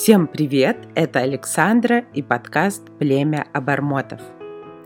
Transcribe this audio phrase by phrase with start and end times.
[0.00, 0.76] Всем привет!
[0.94, 4.20] Это Александра и подкаст «Племя обормотов».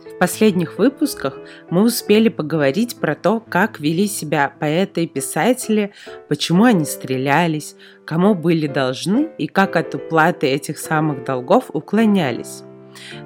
[0.06, 1.38] В последних выпусках
[1.69, 5.93] мы успели поговорить про то, как вели себя поэты и писатели,
[6.30, 7.76] почему они стрелялись,
[8.06, 12.63] кому были должны и как от уплаты этих самых долгов уклонялись.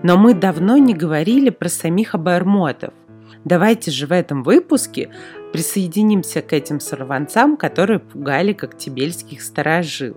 [0.03, 2.95] Но мы давно не говорили про самих обормотов.
[3.45, 5.11] Давайте же в этом выпуске
[5.53, 10.17] присоединимся к этим сорванцам, которые пугали коктебельских старожил.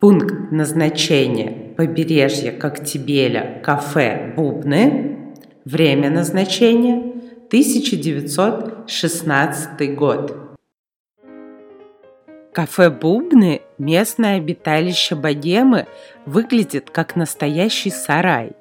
[0.00, 5.34] Пункт назначения побережье Коктебеля, кафе «Бубны».
[5.66, 7.00] Время назначения
[7.48, 10.56] 1916 год.
[12.54, 15.86] Кафе «Бубны»– местное обиталище богемы,
[16.24, 18.52] выглядит как настоящий сарай,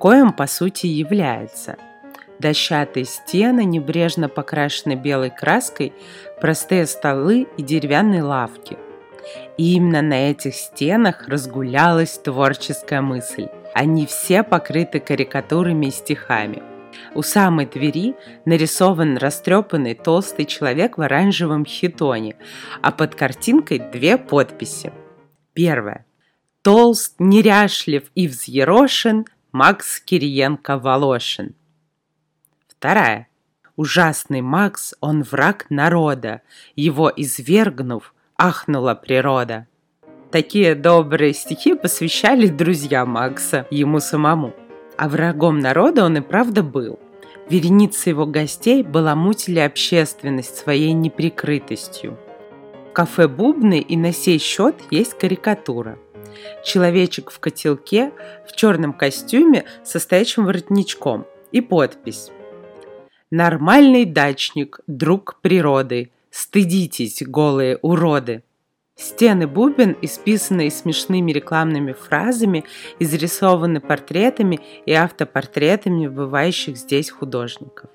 [0.00, 1.76] коим по сути является.
[2.40, 5.92] Дощатые стены, небрежно покрашены белой краской,
[6.40, 8.76] простые столы и деревянные лавки–
[9.56, 13.48] и именно на этих стенах разгулялась творческая мысль.
[13.74, 16.62] Они все покрыты карикатурами и стихами.
[17.14, 18.14] У самой двери
[18.44, 22.36] нарисован растрепанный толстый человек в оранжевом хитоне,
[22.82, 24.92] а под картинкой две подписи.
[25.52, 26.06] Первая.
[26.62, 31.54] Толст, неряшлив и взъерошен Макс Кириенко-Волошин.
[32.68, 33.28] Вторая.
[33.76, 36.42] Ужасный Макс, он враг народа,
[36.76, 39.66] его извергнув, ахнула природа.
[40.30, 44.54] Такие добрые стихи посвящали друзья Макса, ему самому.
[44.96, 46.98] А врагом народа он и правда был.
[47.50, 52.18] Вереница его гостей баламутили общественность своей неприкрытостью.
[52.88, 55.98] В кафе «Бубны» и на сей счет есть карикатура.
[56.64, 58.12] Человечек в котелке
[58.48, 62.30] в черном костюме со стоячим воротничком и подпись
[63.30, 68.44] «Нормальный дачник, друг природы, Стыдитесь, голые уроды!
[68.94, 72.64] Стены бубен, исписанные смешными рекламными фразами,
[72.98, 77.88] изрисованы портретами и автопортретами бывающих здесь художников.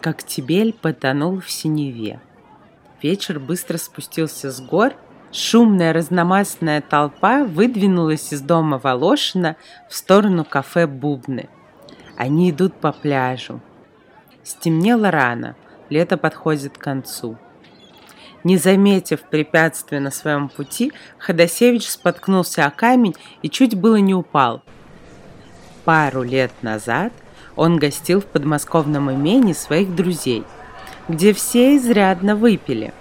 [0.00, 2.20] Коктебель потонул в синеве.
[3.02, 4.92] Вечер быстро спустился с гор,
[5.32, 9.56] шумная разномастная толпа выдвинулась из дома Волошина
[9.88, 11.48] в сторону кафе «Бубны».
[12.16, 13.62] Они идут по пляжу,
[14.50, 15.54] Стемнело рано,
[15.90, 17.38] лето подходит к концу.
[18.42, 24.62] Не заметив препятствия на своем пути, Ходосевич споткнулся о камень и чуть было не упал.
[25.84, 27.12] Пару лет назад
[27.54, 30.42] он гостил в подмосковном имении своих друзей,
[31.08, 32.92] где все изрядно выпили.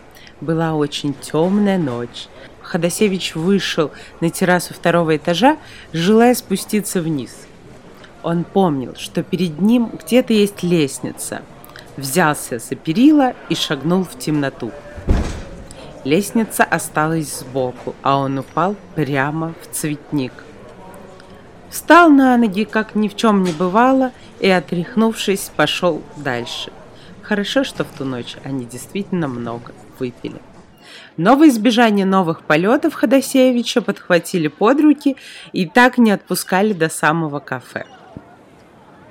[0.42, 2.28] Была очень темная ночь.
[2.62, 3.90] Ходосевич вышел
[4.22, 5.58] на террасу второго этажа,
[5.94, 7.36] желая спуститься вниз–
[8.24, 11.42] он помнил, что перед ним где-то есть лестница.
[11.98, 14.72] Взялся за перила и шагнул в темноту.
[16.06, 20.32] Лестница осталась сбоку, а он упал прямо в цветник.
[21.70, 26.72] Встал на ноги, как ни в чем не бывало, и, отряхнувшись, пошел дальше.
[27.22, 30.42] Хорошо, что в ту ночь они действительно много выпили.
[31.18, 35.18] Но в избежание новых полетов Ходосевича подхватили под руки
[35.52, 37.86] и так не отпускали до самого кафе.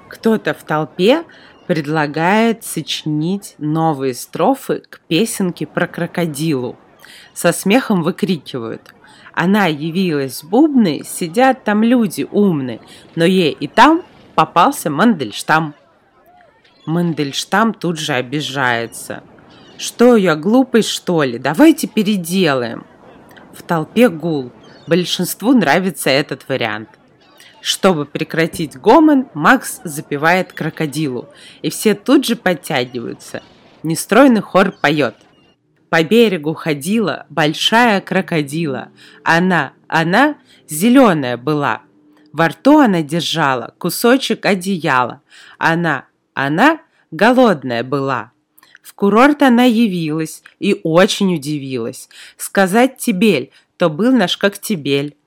[0.08, 1.24] Кто-то в толпе
[1.66, 6.76] предлагает сочинить новые строфы к песенке про крокодилу.
[7.34, 8.94] Со смехом выкрикивают.
[9.34, 12.80] Она явилась бубной, сидят там люди умные,
[13.14, 14.02] но ей и там
[14.34, 15.74] попался Мандельштам.
[16.86, 19.22] Мандельштам тут же обижается.
[19.76, 21.38] Что я, глупый что ли?
[21.38, 22.84] Давайте переделаем.
[23.52, 24.50] В толпе гул.
[24.86, 26.88] Большинству нравится этот вариант.
[27.60, 31.28] Чтобы прекратить гомон, Макс запевает крокодилу,
[31.62, 33.42] и все тут же подтягиваются.
[33.82, 35.16] Нестройный хор поет.
[35.88, 38.90] По берегу ходила большая крокодила.
[39.22, 40.36] Она, она
[40.68, 41.82] зеленая была.
[42.32, 45.22] Во рту она держала кусочек одеяла.
[45.56, 46.04] Она,
[46.34, 46.80] она
[47.10, 48.32] голодная была.
[48.82, 52.08] В курорт она явилась и очень удивилась.
[52.36, 55.17] Сказать Тебель, то был наш Коктебель.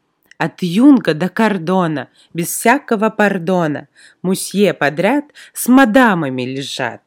[0.42, 3.88] От юнга до кордона, без всякого пардона,
[4.24, 7.02] Мусье подряд с мадамами лежат.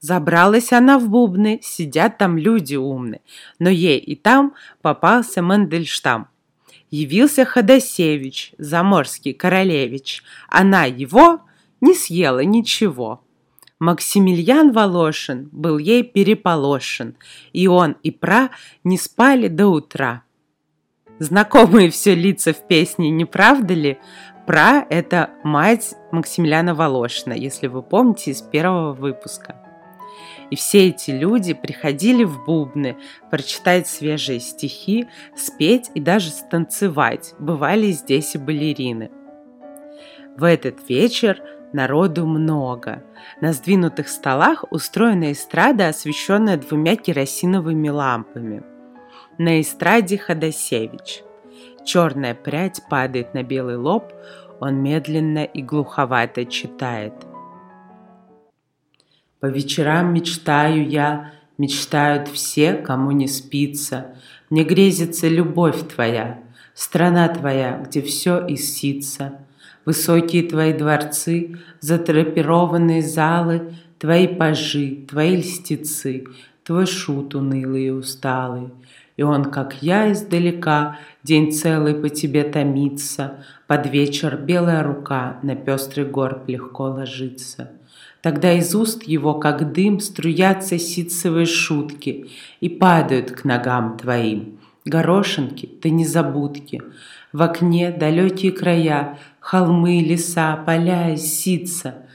[0.00, 3.22] Забралась она в бубны, сидят там люди умны,
[3.58, 4.52] но ей и там
[4.82, 6.28] попался Мандельштам.
[6.90, 11.40] Явился Ходосевич, заморский королевич, она его
[11.80, 13.22] не съела ничего.
[13.78, 17.16] Максимилиан Волошин был ей переполошен,
[17.54, 18.50] и он и пра
[18.84, 20.25] не спали до утра.
[21.18, 23.98] Знакомые все лица в песне, не правда ли?
[24.46, 29.56] Пра– это мать Максимилиана Волошина, если вы помните из первого выпуска.
[30.50, 32.96] И все эти люди приходили в бубны
[33.30, 37.34] прочитать свежие стихи, спеть и даже станцевать.
[37.38, 39.10] Бывали здесь и балерины.
[40.36, 41.42] В этот вечер
[41.72, 43.02] народу много.
[43.40, 48.75] На сдвинутых столах устроена эстрада, освещенная двумя керосиновыми лампами.
[49.38, 51.22] На эстраде Ходосевич.
[51.84, 54.12] Черная прядь падает на белый лоб,
[54.60, 57.12] он медленно и глуховато читает.
[59.40, 64.16] По вечерам мечтаю я, мечтают все, кому не спится.
[64.48, 66.40] Мне грезится любовь твоя,
[66.74, 69.38] страна твоя, где все иссится.
[69.84, 76.24] Высокие твои дворцы, затрапированные залы, Твои пажи, твои льстецы,
[76.64, 78.68] твой шут унылый и усталый.
[79.16, 85.56] И он, как я издалека, день целый по тебе томится, Под вечер белая рука на
[85.56, 87.72] пестрый горб легко ложится.
[88.20, 92.30] Тогда из уст его, как дым, струятся ситцевые шутки
[92.60, 94.58] И падают к ногам твоим.
[94.84, 96.82] Горошинки, ты незабудки,
[97.32, 102.06] В окне далекие края, Холмы, леса, поля и сица.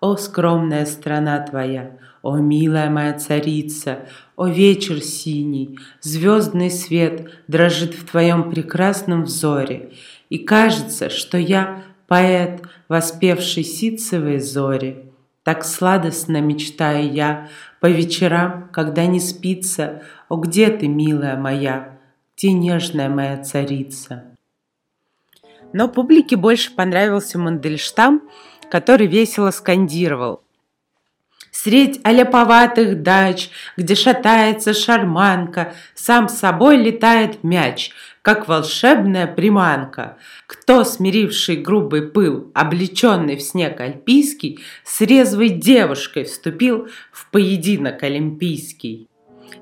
[0.00, 3.98] О, скромная страна твоя, о, милая моя царица,
[4.34, 9.92] о, вечер синий, звездный свет дрожит в твоем прекрасном взоре,
[10.30, 15.04] и кажется, что я поэт, воспевший ситцевые зори.
[15.42, 17.48] Так сладостно мечтаю я
[17.80, 21.98] по вечерам, когда не спится, о, где ты, милая моя,
[22.36, 24.24] где нежная моя царица?
[25.74, 28.22] Но публике больше понравился Мандельштам,
[28.70, 30.42] который весело скандировал–
[31.50, 37.90] Средь аляповатых дач, где шатается шарманка, Сам собой летает мяч,
[38.22, 40.16] как волшебная приманка.
[40.46, 49.08] Кто, смиривший грубый пыл, облеченный в снег альпийский, С резвой девушкой вступил в поединок олимпийский.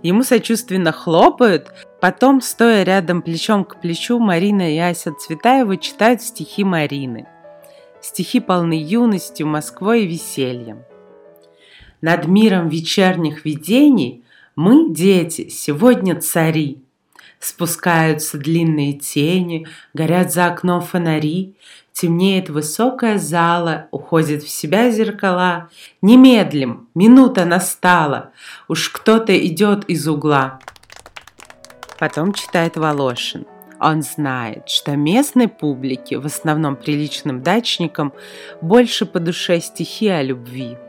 [0.02, 6.62] Ему сочувственно хлопают, потом, стоя рядом плечом к плечу, Марина и Ася Цветаева читают стихи
[6.62, 7.26] Марины.
[8.00, 10.82] Стихи полны юностью, Москвой и весельем.
[12.00, 14.24] Над миром вечерних видений
[14.54, 16.82] мы, дети, сегодня цари.
[17.40, 21.54] Спускаются длинные тени, горят за окном фонари,
[21.92, 25.68] темнеет высокая зала, уходит в себя зеркала.
[26.02, 28.32] Немедлим, минута настала,
[28.68, 30.60] уж кто-то идет из угла.
[31.98, 33.46] Потом читает Волошин.
[33.80, 38.12] Он знает, что местной публике, в основном приличным дачникам,
[38.60, 40.76] больше по душе стихи о любви–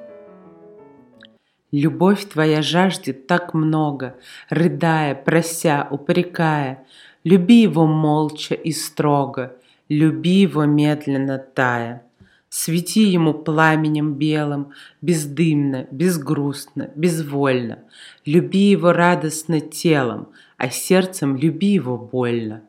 [1.71, 4.15] Любовь твоя жаждет так много,
[4.49, 6.85] рыдая, прося, упрекая.
[7.23, 9.55] Люби его молча и строго,
[9.87, 12.03] люби его медленно тая.
[12.49, 14.71] Свети ему пламенем белым,
[15.01, 17.79] бездымно, безгрустно, безвольно.
[18.25, 22.63] Люби его радостно телом, а сердцем люби его больно.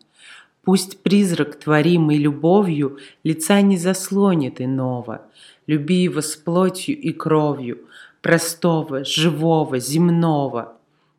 [0.63, 5.23] Пусть призрак, творимый любовью, лица не заслонит иного.
[5.67, 7.79] Люби его с плотью и кровью,
[8.21, 10.75] простого, живого, земного.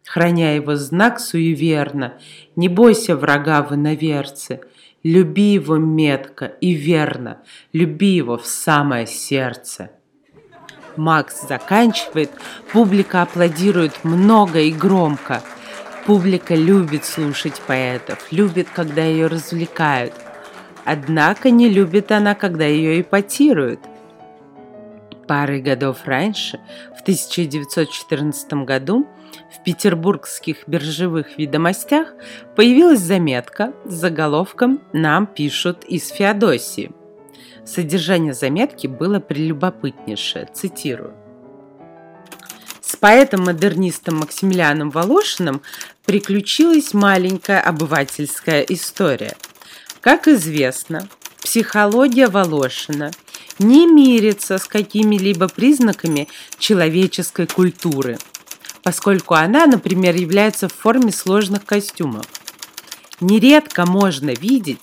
[0.05, 2.13] Храня его знак суеверно,
[2.55, 4.61] не бойся врага в иноверце,
[5.03, 7.39] люби его метко и верно,
[7.71, 9.91] люби его в самое сердце.
[10.97, 12.31] Макс заканчивает,
[12.73, 15.41] публика аплодирует много и громко.
[16.05, 20.13] Публика любит слушать поэтов, любит, когда ее развлекают.
[20.83, 23.79] Однако не любит она, когда ее ипотируют
[25.31, 26.59] парой годов раньше,
[26.93, 29.07] в 1914 году,
[29.49, 32.13] в петербургских биржевых ведомостях
[32.57, 36.91] появилась заметка с заголовком «Нам пишут из Феодосии».
[37.63, 41.13] Содержание заметки было прелюбопытнейшее, цитирую.
[43.01, 45.61] Поэтом-модернистом Максимилианом Волошиным
[46.05, 49.35] приключилась маленькая обывательская история.
[49.99, 51.09] Как известно,
[51.43, 53.11] психология Волошина–
[53.61, 56.27] не мирится с какими-либо признаками
[56.57, 58.17] человеческой культуры,
[58.83, 62.25] поскольку она, например, является в форме сложных костюмов.
[63.19, 64.81] Нередко можно видеть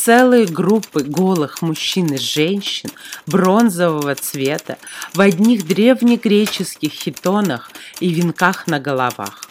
[0.00, 2.90] целые группы голых мужчин и женщин
[3.26, 4.78] бронзового цвета
[5.12, 9.44] в одних древнегреческих хитонах и венках на головах.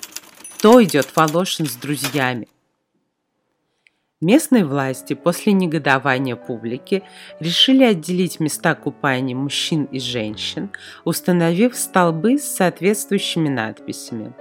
[0.61, 2.47] То идет Волошин с друзьями–
[4.21, 7.03] Местные власти после негодования публики
[7.39, 10.71] решили отделить места купания мужчин и женщин,
[11.05, 14.33] установив столбы с соответствующими надписями.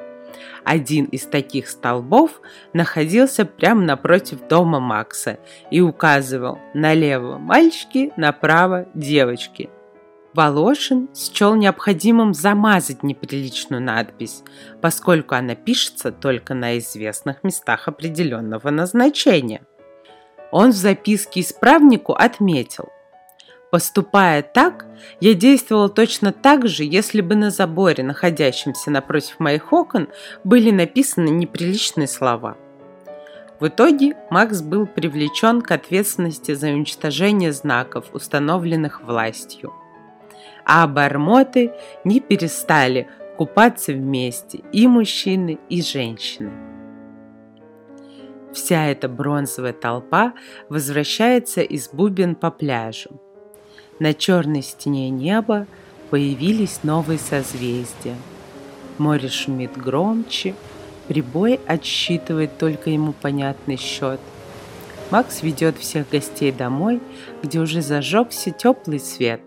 [0.64, 2.40] Один из таких столбов
[2.72, 5.38] находился прямо напротив дома Макса
[5.70, 9.70] и указывал налево мальчики, направо девочки.
[10.34, 14.42] Волошин счел необходимым замазать неприличную надпись,
[14.80, 19.62] поскольку она пишется только на известных местах определенного назначения.
[20.52, 22.88] Он в записке исправнику отметил,
[23.70, 24.86] Поступая так,
[25.20, 30.08] я действовал точно так же, если бы на заборе, находящемся напротив моих окон,
[30.42, 32.56] были написаны неприличные слова.
[33.60, 39.74] В итоге Макс был привлечен к ответственности за уничтожение знаков, установленных властью.
[40.64, 41.72] А обормоты
[42.04, 46.52] не перестали купаться вместе и мужчины, и женщины.
[48.52, 50.32] Вся эта бронзовая толпа
[50.68, 53.20] возвращается из бубен по пляжу.
[53.98, 55.66] На черной стене неба
[56.10, 58.16] появились новые созвездия.
[58.98, 60.54] Море шумит громче,
[61.08, 64.20] прибой отсчитывает только ему понятный счет.
[65.10, 67.00] Макс ведет всех гостей домой,
[67.42, 69.40] где уже зажегся теплый свет.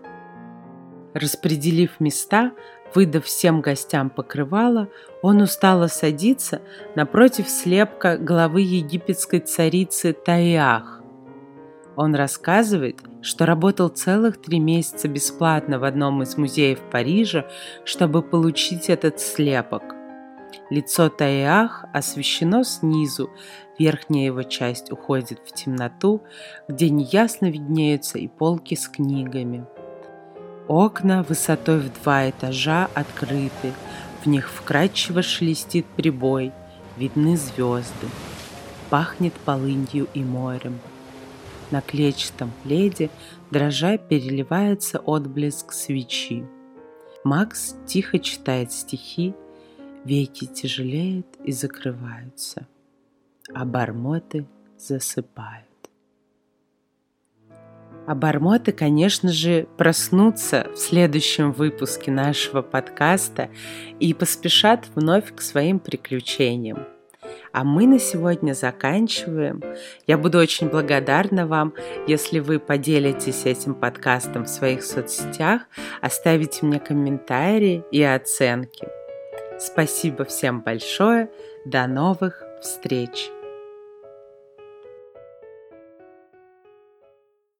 [1.14, 2.52] Распределив места,
[2.94, 4.88] выдав всем гостям покрывало,
[5.22, 6.60] он устало садится
[6.94, 11.00] напротив слепка главы египетской царицы Таиах.
[11.96, 17.46] Он рассказывает, что работал целых три месяца бесплатно в одном из музеев Парижа,
[17.84, 19.82] чтобы получить этот слепок.
[20.70, 23.30] Лицо Таиах освещено снизу,
[23.78, 26.22] верхняя его часть уходит в темноту,
[26.68, 29.66] где неясно виднеются и полки с книгами.
[30.68, 33.72] Окна высотой в два этажа открыты,
[34.22, 36.52] в них вкрадчиво шелестит прибой,
[36.96, 38.06] видны звезды.
[38.90, 40.78] Пахнет полынью и морем–
[41.72, 43.10] на клетчатом пледе,
[43.50, 46.44] дрожа, переливается отблеск свечи.
[47.24, 49.34] Макс тихо читает стихи,
[50.04, 52.66] веки тяжелеют и закрываются,
[53.54, 55.66] а бармоты засыпают.
[58.04, 63.48] А бармоты, конечно же, проснутся в следующем выпуске нашего подкаста
[64.00, 66.80] и поспешат вновь к своим приключениям.
[67.52, 69.62] А мы на сегодня заканчиваем.
[70.06, 71.74] Я буду очень благодарна вам,
[72.06, 75.62] если вы поделитесь этим подкастом в своих соцсетях,
[76.00, 78.88] оставите мне комментарии и оценки.
[79.58, 81.28] Спасибо всем большое.
[81.64, 83.30] До новых встреч!